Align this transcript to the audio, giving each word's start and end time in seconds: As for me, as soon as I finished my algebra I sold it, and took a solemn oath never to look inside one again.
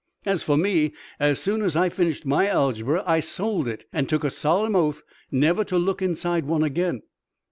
As 0.25 0.41
for 0.41 0.57
me, 0.57 0.93
as 1.19 1.39
soon 1.39 1.61
as 1.61 1.75
I 1.75 1.89
finished 1.89 2.25
my 2.25 2.47
algebra 2.47 3.03
I 3.05 3.19
sold 3.19 3.67
it, 3.67 3.85
and 3.93 4.09
took 4.09 4.23
a 4.23 4.31
solemn 4.31 4.75
oath 4.75 5.03
never 5.29 5.63
to 5.65 5.77
look 5.77 6.01
inside 6.01 6.45
one 6.45 6.63
again. 6.63 7.03